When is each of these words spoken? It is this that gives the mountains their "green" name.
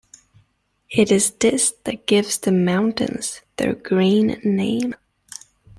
It 0.89 1.11
is 1.11 1.29
this 1.29 1.75
that 1.83 2.07
gives 2.07 2.39
the 2.39 2.51
mountains 2.51 3.41
their 3.57 3.75
"green" 3.75 4.41
name. 4.43 4.95